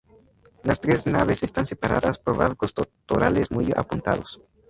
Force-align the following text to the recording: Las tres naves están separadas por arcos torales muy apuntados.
Las 0.63 0.81
tres 0.81 1.05
naves 1.05 1.43
están 1.43 1.67
separadas 1.67 2.17
por 2.17 2.41
arcos 2.41 2.73
torales 3.05 3.51
muy 3.51 3.71
apuntados. 3.77 4.41